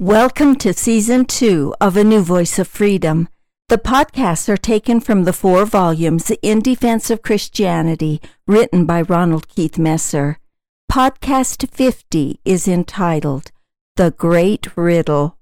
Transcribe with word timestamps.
Welcome 0.00 0.56
to 0.60 0.72
season 0.72 1.26
two 1.26 1.74
of 1.78 1.94
A 1.94 2.02
New 2.02 2.22
Voice 2.22 2.58
of 2.58 2.66
Freedom. 2.66 3.28
The 3.68 3.76
podcasts 3.76 4.48
are 4.48 4.56
taken 4.56 4.98
from 4.98 5.24
the 5.24 5.32
four 5.34 5.66
volumes 5.66 6.32
In 6.40 6.60
Defense 6.60 7.10
of 7.10 7.20
Christianity, 7.20 8.22
written 8.46 8.86
by 8.86 9.02
Ronald 9.02 9.46
Keith 9.48 9.78
Messer. 9.78 10.38
Podcast 10.90 11.68
50 11.68 12.40
is 12.46 12.66
entitled 12.66 13.50
The 13.96 14.12
Great 14.12 14.74
Riddle. 14.74 15.36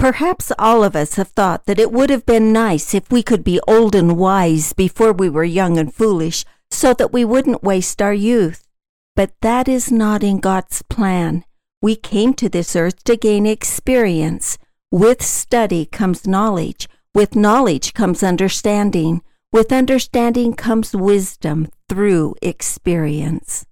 Perhaps 0.00 0.50
all 0.58 0.82
of 0.82 0.96
us 0.96 1.14
have 1.14 1.28
thought 1.28 1.66
that 1.66 1.78
it 1.78 1.92
would 1.92 2.10
have 2.10 2.26
been 2.26 2.52
nice 2.52 2.94
if 2.94 3.08
we 3.08 3.22
could 3.22 3.44
be 3.44 3.60
old 3.68 3.94
and 3.94 4.16
wise 4.16 4.72
before 4.72 5.12
we 5.12 5.30
were 5.30 5.44
young 5.44 5.78
and 5.78 5.94
foolish, 5.94 6.44
so 6.72 6.92
that 6.92 7.12
we 7.12 7.24
wouldn't 7.24 7.62
waste 7.62 8.02
our 8.02 8.12
youth. 8.12 8.66
But 9.14 9.30
that 9.42 9.68
is 9.68 9.92
not 9.92 10.24
in 10.24 10.40
God's 10.40 10.82
plan. 10.82 11.44
We 11.82 11.96
came 11.96 12.32
to 12.34 12.48
this 12.48 12.76
earth 12.76 13.02
to 13.04 13.16
gain 13.16 13.44
experience. 13.44 14.56
With 14.92 15.20
study 15.20 15.84
comes 15.84 16.28
knowledge. 16.28 16.88
With 17.12 17.34
knowledge 17.34 17.92
comes 17.92 18.22
understanding. 18.22 19.20
With 19.52 19.72
understanding 19.72 20.54
comes 20.54 20.94
wisdom 20.94 21.66
through 21.88 22.36
experience. 22.40 23.66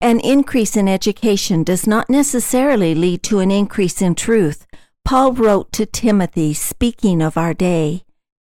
An 0.00 0.20
increase 0.20 0.76
in 0.76 0.86
education 0.86 1.64
does 1.64 1.84
not 1.84 2.08
necessarily 2.08 2.94
lead 2.94 3.24
to 3.24 3.40
an 3.40 3.50
increase 3.50 4.00
in 4.00 4.14
truth. 4.14 4.64
Paul 5.04 5.32
wrote 5.32 5.72
to 5.72 5.84
Timothy, 5.84 6.54
speaking 6.54 7.20
of 7.20 7.36
our 7.36 7.54
day, 7.54 8.04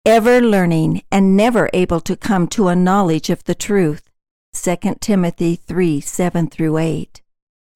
ever 0.04 0.40
learning 0.40 1.02
and 1.10 1.36
never 1.36 1.68
able 1.72 2.00
to 2.02 2.14
come 2.14 2.46
to 2.48 2.68
a 2.68 2.76
knowledge 2.76 3.30
of 3.30 3.42
the 3.44 3.54
truth. 3.56 4.08
2 4.52 4.76
Timothy 5.00 5.56
3 5.56 6.00
7 6.00 6.48
through 6.48 6.78
8. 6.78 7.20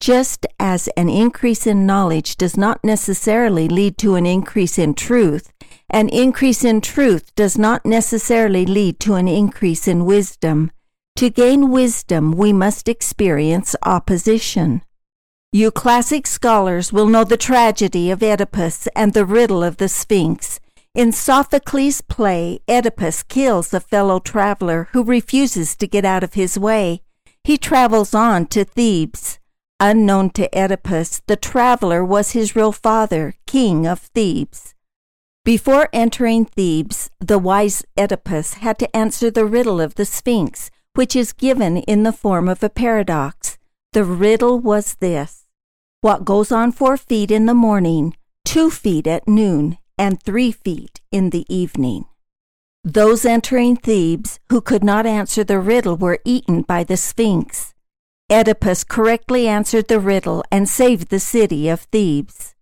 Just 0.00 0.46
as 0.58 0.88
an 0.96 1.10
increase 1.10 1.66
in 1.66 1.84
knowledge 1.84 2.36
does 2.36 2.56
not 2.56 2.82
necessarily 2.82 3.68
lead 3.68 3.98
to 3.98 4.14
an 4.14 4.24
increase 4.24 4.78
in 4.78 4.94
truth, 4.94 5.52
an 5.90 6.08
increase 6.08 6.64
in 6.64 6.80
truth 6.80 7.34
does 7.34 7.58
not 7.58 7.84
necessarily 7.84 8.64
lead 8.64 8.98
to 9.00 9.14
an 9.14 9.28
increase 9.28 9.86
in 9.86 10.06
wisdom. 10.06 10.70
To 11.16 11.28
gain 11.28 11.68
wisdom, 11.68 12.32
we 12.32 12.50
must 12.50 12.88
experience 12.88 13.76
opposition. 13.82 14.80
You 15.52 15.70
classic 15.70 16.26
scholars 16.26 16.94
will 16.94 17.06
know 17.06 17.24
the 17.24 17.36
tragedy 17.36 18.10
of 18.10 18.22
Oedipus 18.22 18.88
and 18.96 19.12
the 19.12 19.26
riddle 19.26 19.62
of 19.62 19.76
the 19.76 19.88
Sphinx. 19.88 20.60
In 20.94 21.12
Sophocles' 21.12 22.00
play, 22.00 22.60
Oedipus 22.68 23.22
kills 23.22 23.74
a 23.74 23.80
fellow 23.80 24.18
traveler 24.18 24.88
who 24.92 25.04
refuses 25.04 25.76
to 25.76 25.86
get 25.86 26.06
out 26.06 26.24
of 26.24 26.34
his 26.34 26.58
way. 26.58 27.02
He 27.44 27.58
travels 27.58 28.14
on 28.14 28.46
to 28.46 28.64
Thebes. 28.64 29.39
Unknown 29.82 30.28
to 30.30 30.46
Oedipus, 30.54 31.22
the 31.26 31.36
traveler 31.36 32.04
was 32.04 32.32
his 32.32 32.54
real 32.54 32.70
father, 32.70 33.34
king 33.46 33.86
of 33.86 33.98
Thebes. 33.98 34.74
Before 35.42 35.88
entering 35.90 36.44
Thebes, 36.44 37.08
the 37.18 37.38
wise 37.38 37.82
Oedipus 37.96 38.54
had 38.54 38.78
to 38.80 38.94
answer 38.94 39.30
the 39.30 39.46
riddle 39.46 39.80
of 39.80 39.94
the 39.94 40.04
Sphinx, 40.04 40.70
which 40.94 41.16
is 41.16 41.32
given 41.32 41.78
in 41.78 42.02
the 42.02 42.12
form 42.12 42.46
of 42.46 42.62
a 42.62 42.68
paradox. 42.68 43.56
The 43.94 44.04
riddle 44.04 44.60
was 44.60 44.96
this 44.96 45.46
What 46.02 46.26
goes 46.26 46.52
on 46.52 46.72
four 46.72 46.98
feet 46.98 47.30
in 47.30 47.46
the 47.46 47.54
morning, 47.54 48.14
two 48.44 48.70
feet 48.70 49.06
at 49.06 49.26
noon, 49.26 49.78
and 49.96 50.22
three 50.22 50.52
feet 50.52 51.00
in 51.10 51.30
the 51.30 51.46
evening? 51.48 52.04
Those 52.84 53.24
entering 53.24 53.76
Thebes 53.76 54.40
who 54.50 54.60
could 54.60 54.84
not 54.84 55.06
answer 55.06 55.42
the 55.42 55.58
riddle 55.58 55.96
were 55.96 56.20
eaten 56.26 56.60
by 56.60 56.84
the 56.84 56.98
Sphinx. 56.98 57.72
Oedipus 58.30 58.84
correctly 58.84 59.48
answered 59.48 59.88
the 59.88 59.98
riddle 59.98 60.44
and 60.52 60.68
saved 60.68 61.08
the 61.08 61.18
city 61.18 61.68
of 61.68 61.80
Thebes. 61.80 62.54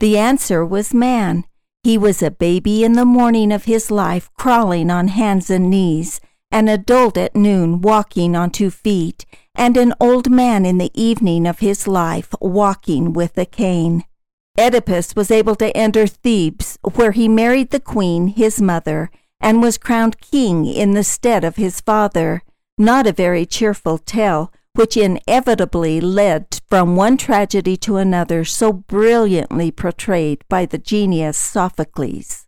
The 0.00 0.18
answer 0.18 0.66
was 0.66 0.92
man. 0.92 1.44
He 1.84 1.96
was 1.96 2.20
a 2.20 2.32
baby 2.32 2.82
in 2.82 2.94
the 2.94 3.04
morning 3.04 3.52
of 3.52 3.64
his 3.64 3.92
life, 3.92 4.28
crawling 4.36 4.90
on 4.90 5.08
hands 5.08 5.50
and 5.50 5.70
knees, 5.70 6.20
an 6.50 6.66
adult 6.66 7.16
at 7.16 7.36
noon, 7.36 7.80
walking 7.80 8.34
on 8.34 8.50
two 8.50 8.70
feet, 8.70 9.24
and 9.54 9.76
an 9.76 9.94
old 10.00 10.30
man 10.30 10.66
in 10.66 10.78
the 10.78 10.90
evening 11.00 11.46
of 11.46 11.60
his 11.60 11.86
life, 11.86 12.34
walking 12.40 13.12
with 13.12 13.38
a 13.38 13.46
cane. 13.46 14.04
Oedipus 14.58 15.14
was 15.14 15.30
able 15.30 15.54
to 15.56 15.76
enter 15.76 16.08
Thebes, 16.08 16.78
where 16.94 17.12
he 17.12 17.28
married 17.28 17.70
the 17.70 17.80
queen, 17.80 18.28
his 18.28 18.60
mother, 18.60 19.10
and 19.40 19.62
was 19.62 19.78
crowned 19.78 20.20
king 20.20 20.64
in 20.66 20.94
the 20.94 21.04
stead 21.04 21.44
of 21.44 21.56
his 21.56 21.80
father. 21.80 22.42
Not 22.78 23.06
a 23.06 23.12
very 23.12 23.46
cheerful 23.46 23.98
tale, 23.98 24.52
which 24.74 24.96
inevitably 24.96 26.00
led 26.00 26.46
from 26.68 26.96
one 26.96 27.16
tragedy 27.16 27.76
to 27.76 27.96
another 27.96 28.44
so 28.44 28.72
brilliantly 28.72 29.70
portrayed 29.70 30.44
by 30.48 30.66
the 30.66 30.78
genius 30.78 31.38
Sophocles. 31.38 32.46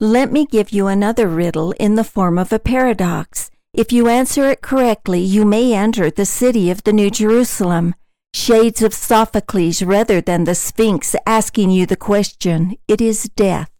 Let 0.00 0.30
me 0.30 0.46
give 0.46 0.70
you 0.70 0.86
another 0.86 1.26
riddle 1.26 1.72
in 1.72 1.96
the 1.96 2.04
form 2.04 2.38
of 2.38 2.52
a 2.52 2.58
paradox. 2.58 3.50
If 3.74 3.92
you 3.92 4.08
answer 4.08 4.48
it 4.48 4.60
correctly, 4.60 5.20
you 5.20 5.44
may 5.44 5.74
enter 5.74 6.10
the 6.10 6.26
city 6.26 6.70
of 6.70 6.84
the 6.84 6.92
New 6.92 7.10
Jerusalem. 7.10 7.94
Shades 8.34 8.82
of 8.82 8.94
Sophocles 8.94 9.82
rather 9.82 10.20
than 10.20 10.44
the 10.44 10.54
Sphinx 10.54 11.16
asking 11.26 11.70
you 11.70 11.86
the 11.86 11.96
question, 11.96 12.76
it 12.86 13.00
is 13.00 13.24
death. 13.34 13.70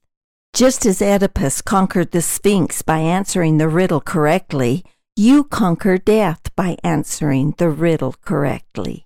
Just 0.54 0.86
as 0.86 1.02
Oedipus 1.02 1.62
conquered 1.62 2.10
the 2.10 2.22
Sphinx 2.22 2.82
by 2.82 2.98
answering 2.98 3.58
the 3.58 3.68
riddle 3.68 4.00
correctly, 4.00 4.84
you 5.18 5.42
conquer 5.42 5.98
death 5.98 6.40
by 6.54 6.76
answering 6.84 7.52
the 7.58 7.68
riddle 7.68 8.14
correctly. 8.24 9.04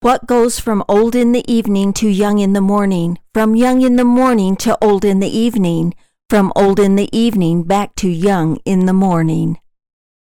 What 0.00 0.26
goes 0.26 0.58
from 0.58 0.82
old 0.88 1.14
in 1.14 1.32
the 1.32 1.44
evening 1.52 1.92
to 1.94 2.08
young 2.08 2.38
in 2.38 2.54
the 2.54 2.62
morning, 2.62 3.18
from 3.34 3.54
young 3.54 3.82
in 3.82 3.96
the 3.96 4.04
morning 4.04 4.56
to 4.56 4.78
old 4.82 5.04
in 5.04 5.20
the 5.20 5.28
evening, 5.28 5.94
from 6.30 6.50
old 6.56 6.80
in 6.80 6.96
the 6.96 7.14
evening 7.14 7.64
back 7.64 7.94
to 7.96 8.08
young 8.08 8.56
in 8.64 8.86
the 8.86 8.94
morning? 8.94 9.58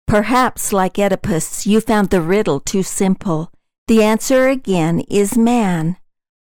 Perhaps, 0.07 0.71
like 0.71 0.97
Oedipus, 0.97 1.67
you 1.67 1.81
found 1.81 2.09
the 2.09 2.21
riddle 2.21 2.61
too 2.61 2.83
simple. 2.83 3.51
The 3.89 4.03
answer 4.03 4.47
again 4.47 5.01
is 5.09 5.37
man. 5.37 5.97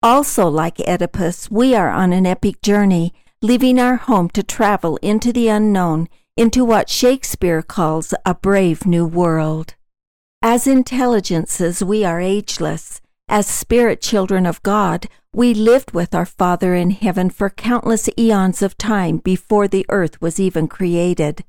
Also, 0.03 0.49
like 0.49 0.81
Oedipus, 0.81 1.51
we 1.51 1.75
are 1.75 1.91
on 1.91 2.15
an 2.15 2.25
epic 2.25 2.63
journey, 2.63 3.13
leaving 3.43 3.79
our 3.79 3.97
home 3.97 4.31
to 4.31 4.43
travel 4.43 4.97
into 5.03 5.31
the 5.31 5.49
unknown 5.49 6.09
into 6.37 6.65
what 6.65 6.91
Shakespeare 6.91 7.63
calls 7.63 8.13
a 8.27 8.35
brave 8.35 8.85
new 8.85 9.07
world. 9.07 9.75
As 10.43 10.67
intelligences, 10.67 11.83
we 11.83 12.05
are 12.05 12.21
ageless. 12.21 13.01
As 13.27 13.47
spirit 13.47 14.03
children 14.03 14.45
of 14.45 14.63
God, 14.63 15.09
we 15.33 15.55
lived 15.55 15.93
with 15.93 16.15
our 16.15 16.27
Father 16.27 16.75
in 16.75 16.91
heaven 16.91 17.31
for 17.31 17.51
countless 17.51 18.09
eons 18.19 18.63
of 18.63 18.77
time 18.77 19.17
before 19.17 19.67
the 19.67 19.87
earth 19.89 20.21
was 20.21 20.39
even 20.39 20.69
created. 20.69 21.43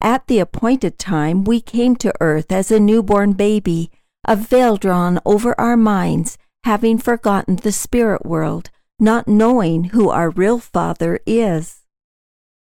At 0.00 0.26
the 0.26 0.38
appointed 0.38 0.98
time, 0.98 1.44
we 1.44 1.60
came 1.60 1.94
to 1.96 2.14
earth 2.20 2.50
as 2.50 2.70
a 2.70 2.80
newborn 2.80 3.34
baby, 3.34 3.90
a 4.26 4.36
veil 4.36 4.76
drawn 4.76 5.20
over 5.26 5.58
our 5.60 5.76
minds, 5.76 6.38
having 6.64 6.98
forgotten 6.98 7.56
the 7.56 7.72
spirit 7.72 8.24
world, 8.24 8.70
not 8.98 9.28
knowing 9.28 9.84
who 9.84 10.08
our 10.08 10.30
real 10.30 10.58
Father 10.58 11.20
is. 11.26 11.79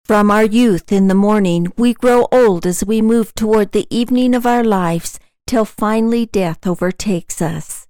From 0.08 0.32
our 0.32 0.46
youth 0.46 0.94
in 0.94 1.10
the 1.10 1.16
morning, 1.16 1.68
we 1.76 1.94
grow 1.94 2.30
old 2.32 2.66
as 2.66 2.82
we 2.82 3.02
move 3.02 3.36
toward 3.36 3.74
the 3.74 3.88
evening 3.90 4.34
of 4.36 4.46
our 4.46 4.64
lives, 4.64 5.20
till 5.46 5.66
finally 5.66 6.26
death 6.26 6.66
overtakes 6.66 7.42
us. 7.42 7.88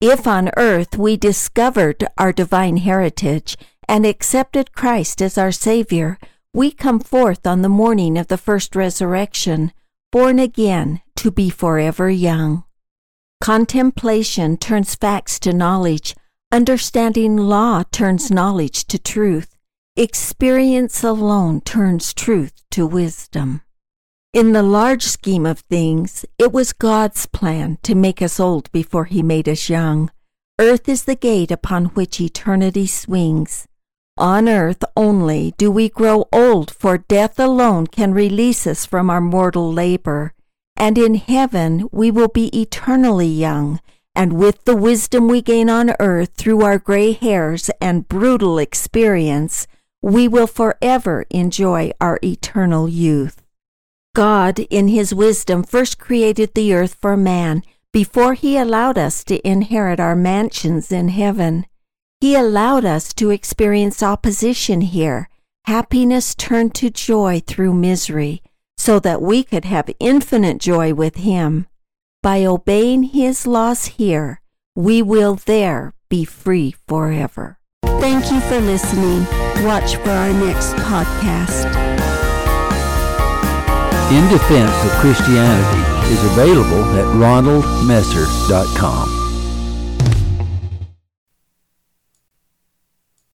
If 0.00 0.26
on 0.26 0.50
earth 0.56 0.98
we 0.98 1.16
discovered 1.16 2.08
our 2.18 2.32
divine 2.32 2.78
heritage 2.78 3.56
and 3.86 4.04
accepted 4.04 4.72
Christ 4.72 5.22
as 5.22 5.38
our 5.38 5.52
Savior, 5.52 6.18
we 6.52 6.72
come 6.72 6.98
forth 6.98 7.46
on 7.46 7.62
the 7.62 7.68
morning 7.68 8.18
of 8.18 8.26
the 8.26 8.36
first 8.36 8.74
resurrection, 8.74 9.70
born 10.10 10.40
again 10.40 11.02
to 11.18 11.30
be 11.30 11.50
forever 11.50 12.10
young. 12.10 12.64
Contemplation 13.40 14.56
turns 14.56 14.96
facts 14.96 15.38
to 15.38 15.52
knowledge, 15.52 16.16
understanding 16.50 17.36
law 17.36 17.84
turns 17.92 18.28
knowledge 18.28 18.86
to 18.86 18.98
truth. 18.98 19.54
Experience 19.96 21.02
alone 21.02 21.60
turns 21.62 22.14
truth 22.14 22.52
to 22.70 22.86
wisdom. 22.86 23.62
In 24.32 24.52
the 24.52 24.62
large 24.62 25.02
scheme 25.02 25.44
of 25.44 25.58
things, 25.68 26.24
it 26.38 26.52
was 26.52 26.72
God's 26.72 27.26
plan 27.26 27.76
to 27.82 27.96
make 27.96 28.22
us 28.22 28.38
old 28.38 28.70
before 28.70 29.06
He 29.06 29.20
made 29.20 29.48
us 29.48 29.68
young. 29.68 30.12
Earth 30.60 30.88
is 30.88 31.04
the 31.04 31.16
gate 31.16 31.50
upon 31.50 31.86
which 31.86 32.20
eternity 32.20 32.86
swings. 32.86 33.66
On 34.16 34.48
earth 34.48 34.84
only 34.96 35.54
do 35.58 35.72
we 35.72 35.88
grow 35.88 36.28
old, 36.32 36.70
for 36.70 36.96
death 36.96 37.40
alone 37.40 37.88
can 37.88 38.14
release 38.14 38.68
us 38.68 38.86
from 38.86 39.10
our 39.10 39.20
mortal 39.20 39.72
labor. 39.72 40.34
And 40.76 40.98
in 40.98 41.16
heaven 41.16 41.88
we 41.90 42.12
will 42.12 42.28
be 42.28 42.46
eternally 42.56 43.26
young, 43.26 43.80
and 44.14 44.34
with 44.34 44.64
the 44.66 44.76
wisdom 44.76 45.26
we 45.26 45.42
gain 45.42 45.68
on 45.68 45.96
earth 45.98 46.34
through 46.36 46.62
our 46.62 46.78
gray 46.78 47.10
hairs 47.10 47.70
and 47.80 48.06
brutal 48.06 48.56
experience, 48.56 49.66
we 50.02 50.26
will 50.26 50.46
forever 50.46 51.26
enjoy 51.30 51.90
our 52.00 52.18
eternal 52.22 52.88
youth. 52.88 53.42
God, 54.14 54.58
in 54.70 54.88
His 54.88 55.14
wisdom, 55.14 55.62
first 55.62 55.98
created 55.98 56.54
the 56.54 56.74
earth 56.74 56.96
for 57.00 57.16
man 57.16 57.62
before 57.92 58.34
He 58.34 58.56
allowed 58.56 58.98
us 58.98 59.22
to 59.24 59.46
inherit 59.46 60.00
our 60.00 60.16
mansions 60.16 60.90
in 60.90 61.08
heaven. 61.08 61.66
He 62.20 62.34
allowed 62.34 62.84
us 62.84 63.14
to 63.14 63.30
experience 63.30 64.02
opposition 64.02 64.80
here, 64.80 65.28
happiness 65.64 66.34
turned 66.34 66.74
to 66.76 66.90
joy 66.90 67.40
through 67.46 67.74
misery, 67.74 68.42
so 68.76 68.98
that 69.00 69.22
we 69.22 69.44
could 69.44 69.64
have 69.64 69.90
infinite 70.00 70.58
joy 70.58 70.92
with 70.92 71.16
Him. 71.16 71.66
By 72.22 72.44
obeying 72.44 73.04
His 73.04 73.46
laws 73.46 73.86
here, 73.86 74.40
we 74.74 75.02
will 75.02 75.36
there 75.36 75.94
be 76.08 76.24
free 76.24 76.74
forever. 76.88 77.59
Thank 78.00 78.32
you 78.32 78.40
for 78.40 78.58
listening. 78.60 79.26
Watch 79.64 79.96
for 79.96 80.10
our 80.10 80.32
next 80.32 80.74
podcast. 80.76 81.66
In 84.10 84.26
Defense 84.28 84.72
of 84.84 84.90
Christianity 85.00 86.12
is 86.12 86.24
available 86.32 86.84
at 86.96 87.04
ronaldmesser.com. 87.14 89.19